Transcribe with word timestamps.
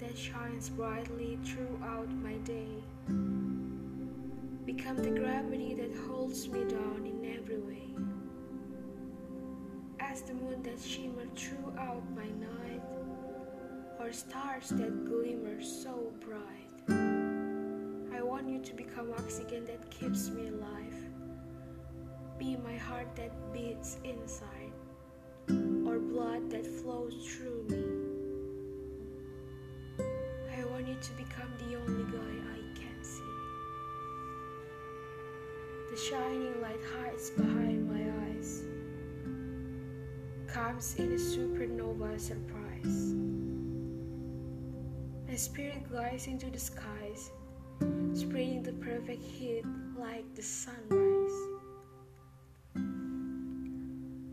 that 0.00 0.16
shines 0.16 0.70
brightly 0.70 1.38
throughout 1.44 2.10
my 2.22 2.34
day. 2.44 2.82
Become 4.64 4.96
the 4.96 5.10
gravity 5.10 5.74
that 5.74 5.94
holds 6.06 6.48
me 6.48 6.64
down 6.64 7.04
in 7.06 7.36
every 7.38 7.58
way. 7.58 7.88
As 10.00 10.22
the 10.22 10.34
moon 10.34 10.62
that 10.62 10.80
shimmers 10.80 11.28
throughout 11.36 12.02
my 12.16 12.24
night, 12.24 12.82
or 14.00 14.12
stars 14.12 14.70
that 14.70 15.04
glimmer 15.04 15.62
so 15.62 16.12
bright. 16.20 16.70
I 18.16 18.22
want 18.22 18.48
you 18.48 18.60
to 18.60 18.74
become 18.74 19.12
oxygen 19.18 19.64
that 19.66 19.90
keeps 19.90 20.30
me 20.30 20.48
alive. 20.48 20.96
Be 22.38 22.56
my 22.56 22.76
heart 22.76 23.14
that 23.16 23.52
beats 23.52 23.98
inside, 24.02 24.72
or 25.86 25.98
blood 25.98 26.50
that 26.50 26.66
flows 26.66 27.14
through 27.26 27.53
The 35.94 36.00
shining 36.00 36.60
light 36.60 36.80
hides 36.92 37.30
behind 37.30 37.88
my 37.88 38.02
eyes, 38.26 38.62
comes 40.48 40.96
in 40.96 41.12
a 41.12 41.14
supernova 41.14 42.18
surprise. 42.18 43.14
My 45.28 45.36
spirit 45.36 45.88
glides 45.88 46.26
into 46.26 46.50
the 46.50 46.58
skies, 46.58 47.30
spreading 48.12 48.64
the 48.64 48.72
perfect 48.72 49.22
heat 49.22 49.62
like 49.96 50.24
the 50.34 50.42
sunrise. 50.42 51.38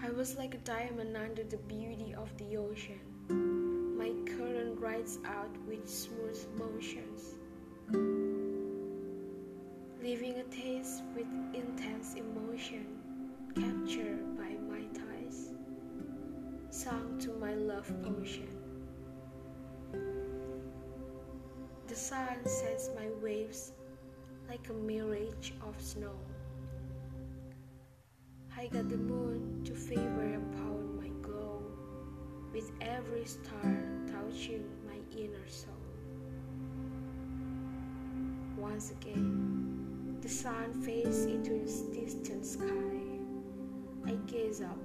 I 0.00 0.10
was 0.16 0.36
like 0.36 0.54
a 0.54 0.58
diamond 0.58 1.16
under 1.16 1.42
the 1.42 1.58
beauty 1.66 2.14
of 2.16 2.30
the 2.38 2.56
ocean. 2.56 3.00
My 3.98 4.14
current 4.30 4.78
rides 4.78 5.18
out 5.24 5.50
with 5.66 5.88
smooth 5.88 6.38
motions, 6.56 7.34
love 17.78 17.92
ocean. 18.20 18.48
The 21.86 21.94
sun 21.94 22.44
sets 22.44 22.90
my 22.96 23.08
waves 23.22 23.72
like 24.48 24.68
a 24.68 24.72
mirage 24.72 25.52
of 25.62 25.80
snow. 25.80 26.18
I 28.56 28.66
got 28.66 28.88
the 28.88 28.96
moon 28.96 29.62
to 29.64 29.74
favor 29.74 30.34
upon 30.34 30.96
my 31.00 31.08
glow, 31.22 31.62
with 32.52 32.68
every 32.80 33.24
star 33.24 33.76
touching 34.08 34.64
my 34.84 34.98
inner 35.16 35.48
soul. 35.48 35.74
Once 38.56 38.90
again, 38.90 40.18
the 40.20 40.28
sun 40.28 40.82
fades 40.82 41.26
into 41.26 41.50
the 41.50 42.00
distant 42.00 42.44
sky. 42.44 42.98
I 44.04 44.16
gaze 44.26 44.62
up 44.62 44.78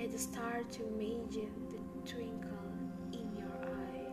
at 0.00 0.10
the 0.10 0.18
star 0.18 0.62
to 0.72 0.86
imagine 0.88 1.52
the 1.70 1.81
twinkle 2.06 2.48
in 3.12 3.36
your 3.36 3.52
eye. 3.62 4.06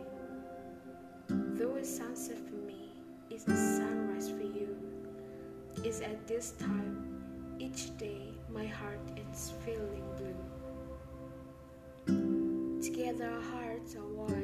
Though 1.28 1.76
a 1.76 1.84
sunset 1.84 2.38
for 2.38 2.54
me 2.66 2.90
is 3.30 3.46
a 3.48 3.56
sunrise 3.56 4.30
for 4.30 4.42
you, 4.42 4.76
is 5.84 6.00
at 6.00 6.26
this 6.26 6.52
time 6.52 7.56
each 7.58 7.96
day 7.98 8.22
my 8.48 8.66
heart 8.66 9.00
is 9.32 9.52
feeling 9.64 10.04
blue. 10.16 10.40
Together 12.82 13.28
our 13.30 13.42
hearts 13.42 13.96
are 13.96 14.08
one, 14.14 14.39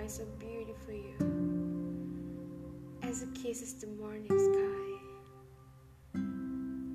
be 0.00 0.06
a 0.06 0.08
sunrise 0.08 0.20
of 0.20 0.38
beauty 0.38 0.74
for 0.84 0.92
you 0.92 1.14
as 3.02 3.22
it 3.22 3.34
kisses 3.34 3.74
the 3.74 3.86
morning 3.86 4.26
sky. 4.28 4.98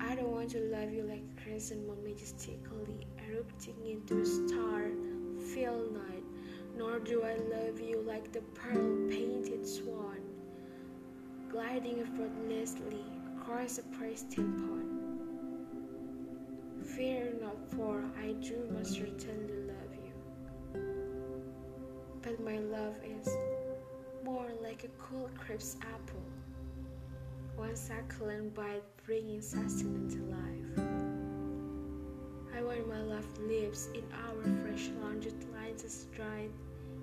I 0.00 0.14
don't 0.14 0.32
want 0.32 0.50
to 0.50 0.60
love 0.60 0.92
you 0.92 1.02
like 1.02 1.22
a 1.22 1.42
crescent 1.42 1.86
moon 1.86 2.02
majestically 2.04 3.06
erupting 3.28 3.76
into 3.86 4.20
a 4.20 4.26
star-filled 4.26 5.92
night, 5.92 6.24
nor 6.76 6.98
do 6.98 7.22
I 7.22 7.36
love 7.36 7.80
you 7.80 8.00
like 8.06 8.32
the 8.32 8.42
pearl-painted 8.54 9.66
swan 9.66 10.20
gliding 11.50 12.00
effortlessly 12.00 13.04
across 13.36 13.78
a 13.78 13.82
pristine 13.96 14.52
pond. 14.60 14.92
Fear 16.96 17.34
not, 17.40 17.56
for 17.70 18.02
I 18.22 18.32
do 18.32 18.56
most 18.72 18.94
certainly 18.94 19.62
love 19.66 19.85
But 22.36 22.44
my 22.44 22.58
love 22.58 22.96
is 23.04 23.28
more 24.24 24.48
like 24.62 24.84
a 24.84 24.88
cool 25.02 25.30
crisp 25.38 25.80
apple, 25.82 26.22
one 27.56 27.74
succulent 27.76 28.54
bite 28.54 28.82
bringing 29.06 29.40
sustenance 29.40 30.14
to 30.14 30.20
life. 30.22 30.86
I 32.54 32.62
want 32.62 32.88
my 32.88 33.00
love 33.00 33.26
lives 33.38 33.88
in 33.94 34.04
our 34.12 34.42
fresh 34.62 34.90
laundered 35.02 35.34
lines 35.54 35.84
as 35.84 36.06
dried 36.14 36.50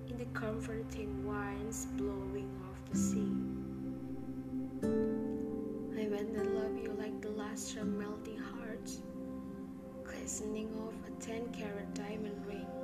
in 0.09 0.17
the 0.17 0.25
comforting 0.39 1.25
winds 1.25 1.85
blowing 1.97 2.51
off 2.69 2.91
the 2.91 2.97
sea. 2.97 3.31
I 5.99 6.07
want 6.09 6.35
to 6.35 6.43
love 6.43 6.77
you 6.77 6.95
like 6.99 7.21
the 7.21 7.31
last 7.31 7.75
of 7.77 7.87
melting 7.87 8.37
hearts, 8.37 9.01
glistening 10.03 10.69
off 10.85 10.93
a 11.07 11.23
ten 11.23 11.47
carat 11.53 11.93
diamond 11.95 12.45
ring. 12.45 12.82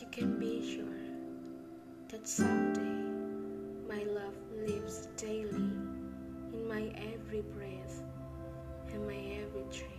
You 0.00 0.06
can 0.12 0.38
be 0.38 0.62
sure 0.76 0.84
that 2.08 2.28
someday 2.28 2.80
my 3.88 4.04
love 4.04 4.34
lives 4.64 5.08
daily 5.16 5.72
in 6.52 6.68
my 6.68 6.92
every 7.14 7.40
breath 7.40 8.02
and 8.92 9.04
my 9.06 9.16
every 9.16 9.64
dream. 9.72 9.97